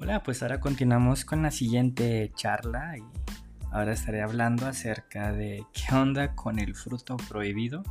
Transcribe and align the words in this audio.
Hola, 0.00 0.22
pues 0.22 0.42
ahora 0.42 0.60
continuamos 0.60 1.24
con 1.24 1.42
la 1.42 1.50
siguiente 1.50 2.30
charla 2.36 2.96
y 2.96 3.02
ahora 3.72 3.94
estaré 3.94 4.22
hablando 4.22 4.64
acerca 4.64 5.32
de 5.32 5.66
qué 5.72 5.92
onda 5.92 6.36
con 6.36 6.60
el 6.60 6.76
fruto 6.76 7.16
prohibido. 7.28 7.82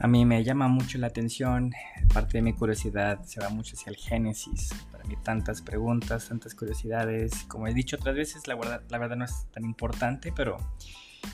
A 0.00 0.08
mí 0.08 0.24
me 0.24 0.42
llama 0.42 0.66
mucho 0.66 0.98
la 0.98 1.06
atención, 1.06 1.72
parte 2.12 2.38
de 2.38 2.42
mi 2.42 2.52
curiosidad 2.52 3.22
se 3.22 3.40
va 3.40 3.48
mucho 3.48 3.76
hacia 3.76 3.90
el 3.90 3.96
Génesis. 3.96 4.70
Para 4.90 5.04
mí 5.04 5.14
tantas 5.22 5.62
preguntas, 5.62 6.26
tantas 6.26 6.56
curiosidades. 6.56 7.44
Como 7.44 7.68
he 7.68 7.74
dicho 7.74 7.94
otras 7.94 8.16
veces, 8.16 8.48
la 8.48 8.56
verdad, 8.56 8.82
la 8.88 8.98
verdad 8.98 9.14
no 9.14 9.24
es 9.24 9.46
tan 9.52 9.64
importante, 9.64 10.32
pero 10.34 10.56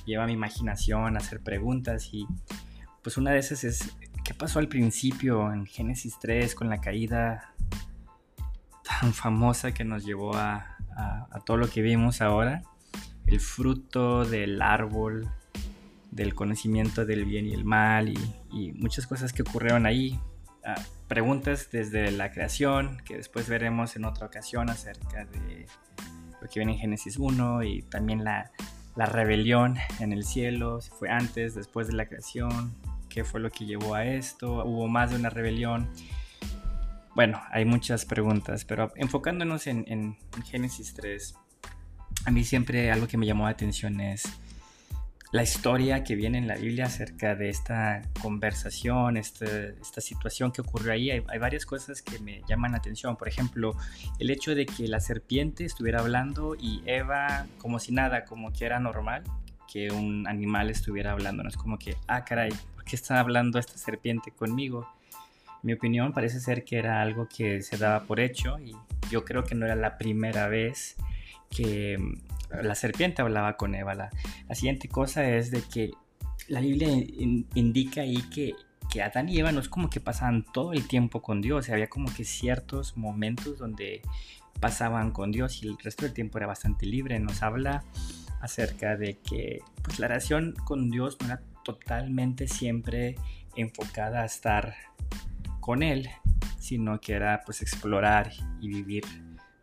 lleva 0.05 0.27
mi 0.27 0.35
imaginación 0.35 1.17
a 1.17 1.21
hacer 1.21 1.41
preguntas 1.41 2.11
y 2.13 2.27
pues 3.03 3.17
una 3.17 3.31
de 3.31 3.39
esas 3.39 3.65
es, 3.65 3.97
¿qué 4.25 4.35
pasó 4.35 4.59
al 4.59 4.69
principio 4.69 5.51
en 5.51 5.65
Génesis 5.65 6.19
3 6.21 6.55
con 6.55 6.69
la 6.69 6.83
caída 6.83 7.55
tan 9.01 9.13
famosa 9.13 9.73
que 9.73 9.85
nos 9.85 10.05
llevó 10.05 10.35
a, 10.37 10.71
todo 11.45 11.57
lo 11.57 11.69
que 11.69 11.83
vimos 11.83 12.21
ahora, 12.21 12.63
el 13.27 13.41
fruto 13.41 14.25
del 14.25 14.63
árbol, 14.63 15.29
del 16.11 16.35
conocimiento 16.35 17.05
del 17.05 17.25
bien 17.25 17.47
y 17.47 17.53
el 17.53 17.65
mal 17.65 18.09
y, 18.09 18.73
muchas 18.73 19.07
cosas 19.07 19.33
que 19.33 19.43
ocurrieron 19.43 19.87
ahí. 19.87 20.21
Ah, 20.65 20.81
preguntas 21.09 21.69
desde 21.71 22.11
la 22.13 22.31
creación, 22.31 22.99
que 23.05 23.17
después 23.17 23.49
veremos 23.49 23.97
en 23.97 24.05
otra 24.05 24.27
ocasión 24.27 24.71
acerca 24.71 25.27
de 25.27 25.67
lo 26.41 26.49
que 26.49 26.61
viene 26.61 26.73
en 26.73 26.79
Génesis 26.79 27.19
1 27.19 27.65
y 27.65 27.83
también 27.83 28.25
la, 28.25 28.51
la 28.97 29.07
rebelión 29.07 29.77
en 29.99 30.13
el 30.13 30.25
cielo, 30.25 30.81
si 30.81 30.91
fue 30.91 31.11
antes, 31.11 31.55
después 31.55 31.89
de 31.89 31.95
la 31.95 32.07
creación, 32.07 32.75
qué 33.09 33.25
fue 33.25 33.41
lo 33.41 33.51
que 33.51 33.67
llevó 33.67 33.95
a 33.95 34.05
esto, 34.05 34.65
hubo 34.65 34.89
más 34.89 35.11
de 35.11 35.17
una 35.17 35.31
rebelión 35.31 35.91
bueno, 37.15 37.41
hay 37.51 37.65
muchas 37.65 38.05
preguntas, 38.05 38.65
pero 38.65 38.93
enfocándonos 38.97 39.67
en, 39.67 40.17
Génesis 40.45 40.95
3, 40.95 41.35
a 42.27 42.31
mí 42.31 42.45
siempre 42.45 42.91
algo 42.91 43.07
que 43.07 43.17
me 43.17 43.27
llamó 43.27 43.45
la 43.45 43.51
atención 43.51 44.01
es 44.01 44.25
la 45.31 45.43
historia 45.43 46.05
que 46.05 46.15
viene 46.15 46.39
en 46.39 46.47
la 46.47 46.55
Biblia 46.57 46.87
acerca 46.87 47.35
de 47.35 47.49
esta 47.49 48.03
conversación, 48.23 49.17
este, 49.17 49.71
esta 49.81 50.01
situación 50.01 50.53
que 50.53 50.61
ocurrió 50.61 50.93
ahí. 50.93 51.11
Hay, 51.11 51.39
varias 51.41 51.67
cosas 51.67 52.03
que 52.03 52.21
me 52.21 52.43
llaman 52.49 52.71
la 52.71 52.79
atención. 52.79 53.17
Por 53.17 53.27
ejemplo, 53.27 53.75
el 54.21 54.31
hecho 54.31 54.55
de 54.55 54.65
que 54.65 54.87
la 54.87 55.01
serpiente 55.01 55.65
estuviera 55.65 56.01
hablando 56.01 56.55
y 56.55 56.83
Eva, 56.87 57.47
como 57.59 57.81
si 57.81 57.91
nada, 57.91 58.25
como 58.25 58.53
que 58.53 58.65
era 58.65 58.79
normal 58.79 59.25
que 59.73 59.91
un 59.91 60.29
animal 60.29 60.71
estuviera 60.71 61.11
hablando. 61.11 61.43
No 61.43 61.49
es 61.49 61.57
como 61.57 61.79
que, 61.79 61.97
ah, 62.07 62.25
caray, 62.25 62.53
¿por 62.75 62.85
qué 62.85 62.95
está 62.95 63.19
hablando 63.19 63.59
esta 63.59 63.77
serpiente 63.77 64.31
conmigo? 64.31 64.89
Mi 65.65 65.73
opinión 65.73 66.13
parece 66.13 66.41
ser 66.41 66.65
que 66.65 66.77
era 66.77 67.01
algo 67.01 67.27
que 67.27 67.63
se 67.63 67.79
daba 67.79 68.05
por 68.05 68.21
hecho 68.21 68.59
y 68.61 68.77
yo 69.11 69.25
creo 69.25 69.45
que 69.45 69.55
no 69.55 69.65
era 69.65 69.75
la 69.75 69.97
primera 69.97 70.47
vez 70.47 70.97
que 71.51 71.99
mm, 71.99 72.63
la 72.63 72.75
serpiente 72.75 73.23
hablaba 73.23 73.57
con 73.57 73.75
Eva. 73.75 73.95
La, 73.95 74.11
siguiente 74.55 74.89
cosa 74.89 75.29
es 75.29 75.51
de 75.51 75.63
que 75.63 75.91
la 76.49 76.61
Biblia 76.61 76.89
indica 77.55 78.03
ahí 78.03 78.23
que, 78.31 78.55
que 78.91 79.03
Adán 79.03 79.29
y 79.31 79.39
Eva 79.39 79.53
no 79.53 79.61
es 79.61 79.69
como 79.69 79.89
que 79.89 80.01
pasaban 80.01 80.45
todo 80.53 80.75
el 80.75 80.87
tiempo 80.87 81.23
con 81.23 81.41
Dios, 81.41 81.71
había 81.71 81.89
como 81.89 82.13
que 82.15 82.25
ciertos 82.25 82.97
momentos 82.97 83.59
donde 83.59 84.03
pasaban 84.61 85.11
con 85.11 85.33
Dios 85.33 85.63
y 85.63 85.69
el 85.69 85.79
resto 85.79 86.05
del 86.05 86.13
tiempo 86.13 86.39
era 86.39 86.47
bastante 86.47 86.85
libre. 86.85 87.19
Nos 87.21 87.43
habla 87.43 87.85
acerca 88.43 88.97
de 88.97 89.19
que 89.19 89.63
pues, 89.83 89.99
la 89.99 90.09
relación 90.09 90.55
con 90.65 90.91
Dios 90.91 91.17
no 91.21 91.27
era 91.29 91.41
totalmente 91.65 92.47
siempre 92.49 93.17
enfocada 93.57 94.23
a 94.23 94.27
estar 94.27 94.75
con 95.65 95.83
él, 95.83 96.11
sino 96.59 97.01
que 97.01 97.15
era 97.15 97.41
pues 97.47 97.63
explorar 97.63 98.31
y 98.61 98.69
vivir 98.69 99.03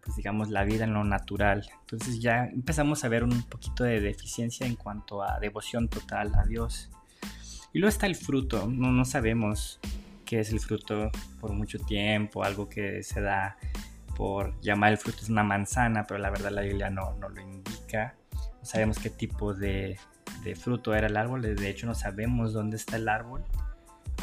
pues 0.04 0.16
digamos 0.16 0.50
la 0.50 0.64
vida 0.64 0.84
en 0.84 0.96
lo 0.96 1.04
natural. 1.04 1.70
Entonces 1.82 2.20
ya 2.20 2.46
empezamos 2.46 3.04
a 3.04 3.08
ver 3.08 3.24
un 3.24 3.44
poquito 3.44 3.84
de 3.84 4.02
deficiencia 4.02 4.66
en 4.66 4.76
cuanto 4.76 5.22
a 5.22 5.40
devoción 5.40 5.90
total 5.90 6.34
a 6.34 6.44
Dios. 6.46 6.90
Y 7.72 7.78
luego 7.78 7.90
está 7.90 8.08
el 8.08 8.16
fruto, 8.16 8.68
no, 8.68 8.92
no 8.92 9.06
sabemos 9.06 9.80
qué 10.26 10.40
es 10.40 10.52
el 10.52 10.60
fruto 10.60 11.12
por 11.40 11.54
mucho 11.54 11.78
tiempo, 11.78 12.44
algo 12.44 12.68
que 12.68 13.04
se 13.04 13.22
da 13.22 13.58
por 14.16 14.60
llamar 14.60 14.94
el 14.94 14.98
fruto 14.98 15.20
es 15.22 15.30
una 15.30 15.44
manzana, 15.44 16.08
pero 16.08 16.20
la 16.20 16.32
verdad 16.32 16.50
la 16.50 16.62
Biblia 16.62 16.90
no, 16.90 17.14
no 17.20 17.30
lo 17.30 17.40
indica. 17.40 18.16
No 18.32 18.66
sabemos 18.66 18.98
qué 18.98 19.12
tipo 19.12 19.54
de, 19.54 20.00
de 20.44 20.56
fruto 20.56 20.96
era 20.96 21.06
el 21.06 21.16
árbol, 21.16 21.44
de 21.44 21.70
hecho 21.70 21.86
no 21.86 21.94
sabemos 21.94 22.54
dónde 22.54 22.78
está 22.78 22.96
el 22.96 23.08
árbol 23.08 23.44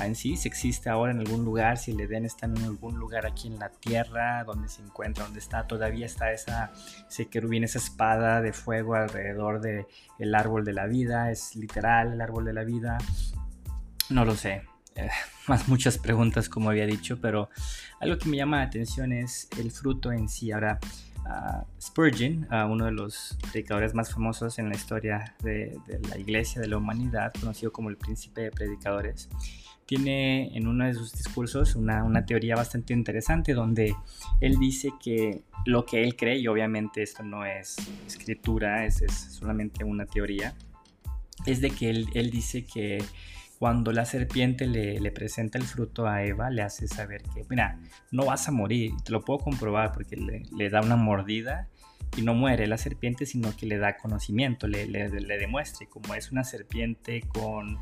en 0.06 0.14
sí, 0.14 0.36
si 0.36 0.48
existe 0.48 0.88
ahora 0.88 1.12
en 1.12 1.20
algún 1.20 1.44
lugar, 1.44 1.78
si 1.78 1.90
el 1.90 2.00
Edén 2.00 2.24
está 2.24 2.46
en 2.46 2.58
algún 2.58 2.98
lugar 2.98 3.26
aquí 3.26 3.48
en 3.48 3.58
la 3.58 3.70
tierra, 3.70 4.44
donde 4.44 4.68
se 4.68 4.82
encuentra, 4.82 5.24
donde 5.24 5.40
está, 5.40 5.66
todavía 5.66 6.06
está 6.06 6.32
esa, 6.32 6.72
ese 7.08 7.26
querubín, 7.26 7.64
esa 7.64 7.78
espada 7.78 8.40
de 8.40 8.52
fuego 8.52 8.94
alrededor 8.94 9.60
del 9.60 9.86
el 10.18 10.34
árbol 10.34 10.64
de 10.64 10.72
la 10.72 10.86
vida, 10.86 11.30
es 11.30 11.56
literal 11.56 12.12
el 12.12 12.20
árbol 12.20 12.44
de 12.44 12.52
la 12.52 12.64
vida, 12.64 12.98
no 14.10 14.24
lo 14.24 14.34
sé. 14.34 14.62
Eh, 14.94 15.08
más 15.48 15.68
muchas 15.68 15.98
preguntas 15.98 16.48
como 16.48 16.70
había 16.70 16.86
dicho, 16.86 17.18
pero 17.20 17.48
algo 18.00 18.18
que 18.18 18.28
me 18.28 18.36
llama 18.36 18.58
la 18.58 18.64
atención 18.64 19.12
es 19.12 19.48
el 19.58 19.70
fruto 19.70 20.12
en 20.12 20.28
sí. 20.28 20.52
Ahora, 20.52 20.78
Spurgeon, 21.80 22.46
uno 22.70 22.86
de 22.86 22.92
los 22.92 23.36
predicadores 23.50 23.94
más 23.94 24.12
famosos 24.12 24.58
en 24.58 24.68
la 24.68 24.76
historia 24.76 25.34
de, 25.42 25.78
la 26.08 26.18
iglesia, 26.18 26.60
de 26.60 26.68
la 26.68 26.78
humanidad, 26.78 27.32
conocido 27.38 27.72
como 27.72 27.90
el 27.90 27.96
príncipe 27.96 28.42
de 28.42 28.50
predicadores, 28.50 29.28
tiene 29.88 30.54
en 30.54 30.68
uno 30.68 30.84
de 30.84 30.92
sus 30.92 31.14
discursos 31.14 31.74
una, 31.74 32.04
una, 32.04 32.26
teoría 32.26 32.54
bastante 32.54 32.92
interesante 32.92 33.54
donde 33.54 33.96
él 34.38 34.58
dice 34.58 34.90
que 35.02 35.40
lo 35.64 35.86
que 35.86 36.04
él 36.04 36.14
cree, 36.14 36.38
y 36.38 36.46
obviamente 36.46 37.02
esto 37.02 37.22
no 37.22 37.46
es 37.46 37.76
escritura, 38.06 38.84
es, 38.84 39.00
es 39.00 39.14
solamente 39.14 39.84
una 39.84 40.04
teoría, 40.04 40.54
es 41.46 41.62
de 41.62 41.70
que 41.70 41.88
él, 41.88 42.06
él 42.12 42.30
dice 42.30 42.66
que 42.66 43.02
cuando 43.58 43.90
la 43.90 44.04
serpiente 44.04 44.66
le, 44.66 45.00
le, 45.00 45.10
presenta 45.10 45.56
el 45.56 45.64
fruto 45.64 46.06
a 46.06 46.22
Eva, 46.22 46.50
le 46.50 46.60
hace 46.60 46.86
saber 46.86 47.22
que, 47.22 47.46
mira, 47.48 47.80
no 48.10 48.26
vas 48.26 48.46
a 48.46 48.52
morir, 48.52 48.92
te 49.06 49.10
lo 49.10 49.22
puedo 49.22 49.38
comprobar 49.38 49.92
porque 49.92 50.16
le, 50.16 50.68
da 50.68 50.82
una 50.82 50.96
mordida 50.96 51.66
y 52.14 52.20
no 52.20 52.34
muere 52.34 52.66
la 52.66 52.76
serpiente, 52.76 53.24
sino 53.24 53.56
que 53.56 53.64
le 53.64 53.78
da 53.78 53.96
conocimiento, 53.96 54.68
le, 54.68 54.86
le, 54.86 55.08
y 55.08 55.86
como 55.86 56.14
es 56.14 56.30
una 56.30 56.44
serpiente 56.44 57.22
con 57.22 57.78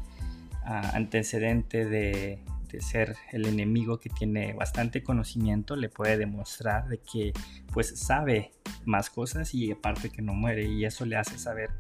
antecedente 0.67 1.85
de, 1.85 2.41
ser 2.81 3.17
el 3.33 3.47
enemigo 3.47 4.01
que 4.01 4.11
tiene 4.11 4.53
bastante 4.53 5.03
conocimiento, 5.03 5.77
le 5.77 5.89
puede 5.89 6.19
demostrar 6.19 6.89
de 6.89 6.99
que 6.99 7.33
pues 7.73 7.99
sabe 7.99 8.53
más 8.85 9.09
cosas 9.09 9.55
y 9.55 9.73
aparte 9.73 10.11
que 10.11 10.21
no 10.21 10.35
muere 10.35 10.67
y 10.67 10.85
eso 10.85 11.07
le 11.07 11.17
hace 11.17 11.39
saber 11.39 11.71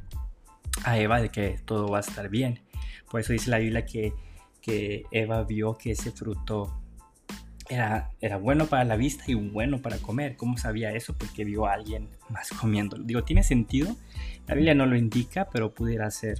a 0.84 0.98
Eva 0.98 1.20
de 1.20 1.28
que 1.28 1.60
todo 1.66 1.88
va 1.88 1.98
a 1.98 2.00
estar 2.00 2.30
bien. 2.30 2.60
Por 3.10 3.20
eso 3.20 3.34
dice 3.34 3.50
la 3.50 3.58
Biblia 3.58 3.84
que, 3.84 4.14
que 4.62 5.04
Eva 5.10 5.42
vio 5.42 5.76
que 5.76 5.90
ese 5.90 6.12
fruto 6.12 6.80
era, 7.68 8.12
era, 8.22 8.38
bueno 8.38 8.66
para 8.66 8.84
la 8.84 8.96
vista 8.96 9.24
y 9.26 9.34
bueno 9.34 9.82
para 9.82 9.98
comer. 9.98 10.36
¿Cómo 10.36 10.56
sabía 10.56 10.92
eso? 10.92 11.14
Porque 11.18 11.44
vio 11.44 11.66
a 11.66 11.74
alguien 11.74 12.08
más 12.30 12.48
comiéndolo. 12.50 13.04
Digo, 13.04 13.22
tiene 13.22 13.42
sentido. 13.42 13.94
La 14.46 14.54
Biblia 14.54 14.74
no 14.74 14.86
lo 14.86 14.96
indica, 14.96 15.50
pero 15.52 15.74
pudiera 15.74 16.10
ser 16.10 16.38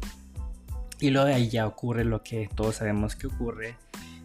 y 1.01 1.11
luego 1.11 1.27
de 1.27 1.35
ahí 1.35 1.49
ya 1.49 1.67
ocurre 1.67 2.05
lo 2.05 2.23
que 2.23 2.49
todos 2.55 2.77
sabemos 2.77 3.17
que 3.17 3.27
ocurre. 3.27 3.77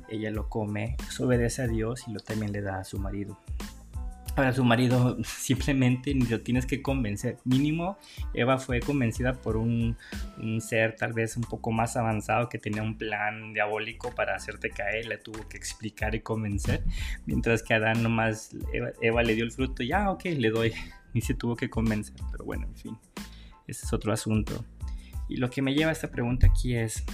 Ella 0.10 0.30
lo 0.32 0.50
come, 0.50 0.98
obedece 1.20 1.62
a 1.62 1.68
Dios 1.68 2.04
y 2.08 2.12
lo 2.12 2.20
también 2.20 2.52
le 2.52 2.62
da 2.62 2.80
a 2.80 2.84
su 2.84 3.00
marido. 3.00 3.38
Ahora 4.36 4.54
su 4.54 4.64
marido 4.64 5.18
simplemente 5.24 6.14
ni 6.14 6.26
lo 6.26 6.42
tienes 6.42 6.66
que 6.66 6.82
convencer. 6.82 7.38
Mínimo, 7.44 7.98
Eva 8.34 8.58
fue 8.58 8.80
convencida 8.80 9.34
por 9.34 9.58
un, 9.58 9.98
un, 10.38 10.62
ser 10.62 10.96
tal 10.96 11.14
vez 11.14 11.36
un 11.36 11.44
poco 11.44 11.72
más 11.72 11.98
avanzado 11.98 12.48
que 12.48 12.58
tenía 12.58 12.82
un 12.82 12.98
plan 12.98 13.54
diabólico 13.54 14.14
para 14.16 14.36
hacerte 14.36 14.70
caer. 14.70 15.08
Le 15.08 15.18
tuvo 15.18 15.48
que 15.50 15.58
explicar 15.58 16.16
y 16.16 16.22
convencer. 16.22 16.84
Mientras 17.26 17.64
que 17.64 17.74
Adán 17.74 18.04
nomás, 18.04 18.56
Eva, 18.74 18.92
Eva 19.02 19.24
le 19.24 19.36
dio 19.36 19.44
el 19.44 19.52
fruto 19.52 19.84
ya, 19.84 20.10
ok, 20.10 20.26
le 20.26 20.50
doy. 20.50 20.74
Ni 21.14 21.20
se 21.20 21.34
tuvo 21.34 21.58
que 21.58 21.70
convencer. 21.70 22.16
Pero 22.32 22.46
bueno, 22.46 22.68
en 22.68 22.76
fin, 22.76 22.98
ese 23.68 23.86
es 23.86 23.92
otro 23.92 24.14
asunto. 24.14 24.64
Y 25.32 25.38
lo 25.38 25.50
que 25.50 25.62
me 25.62 25.74
lleva 25.74 25.92
a 25.92 25.94
esta 25.94 26.12
pregunta 26.12 26.48
aquí 26.48 26.76
es, 26.76 27.06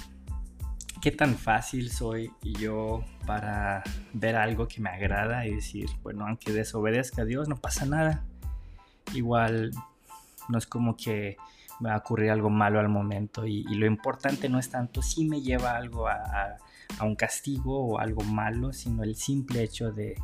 ¿qué 1.03 1.11
tan 1.11 1.35
fácil 1.35 1.91
soy 1.91 2.31
yo 2.41 3.05
para 3.27 3.83
ver 4.11 4.35
algo 4.35 4.67
que 4.67 4.81
me 4.81 4.89
agrada 4.89 5.45
y 5.45 5.53
decir, 5.53 5.87
bueno, 6.01 6.25
aunque 6.25 6.51
desobedezca 6.51 7.21
a 7.21 7.25
Dios, 7.25 7.47
no 7.47 7.57
pasa 7.57 7.85
nada? 7.85 8.25
Igual 9.13 9.69
no 10.49 10.57
es 10.57 10.65
como 10.65 10.97
que 10.97 11.37
me 11.79 11.89
va 11.89 11.95
a 11.95 11.99
ocurrir 11.99 12.31
algo 12.31 12.49
malo 12.49 12.79
al 12.79 12.89
momento 12.89 13.45
y, 13.45 13.61
lo 13.75 13.85
importante 13.85 14.49
no 14.49 14.57
es 14.57 14.71
tanto 14.71 15.03
si 15.03 15.25
me 15.25 15.41
lleva 15.41 15.77
algo 15.77 16.07
a, 16.07 16.57
un 17.03 17.15
castigo 17.15 17.85
o 17.85 17.99
algo 17.99 18.23
malo, 18.23 18.73
sino 18.73 19.03
el 19.03 19.15
simple 19.15 19.61
hecho 19.61 19.91
de, 19.91 20.15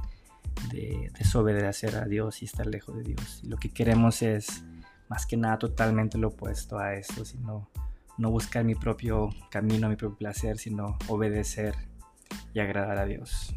de 0.71 1.11
desobedecer 1.15 1.95
a 1.97 2.05
Dios 2.05 2.41
y 2.41 2.45
estar 2.45 2.65
lejos 2.65 2.95
de 2.95 3.03
Dios. 3.03 3.41
Y 3.43 3.49
lo 3.49 3.57
que 3.57 3.69
queremos 3.69 4.23
es 4.23 4.63
más 5.09 5.25
que 5.25 5.37
nada 5.37 5.57
totalmente 5.59 6.17
lo 6.17 6.29
opuesto 6.29 6.79
a 6.79 6.93
esto, 6.93 7.25
sino 7.25 7.69
no 8.17 8.31
buscar 8.31 8.63
mi 8.63 8.75
propio 8.75 9.29
camino, 9.49 9.89
mi 9.89 9.95
propio 9.95 10.17
placer, 10.17 10.57
sino 10.57 10.97
obedecer 11.07 11.75
y 12.53 12.59
agradar 12.59 12.97
a 12.97 13.05
Dios. 13.05 13.53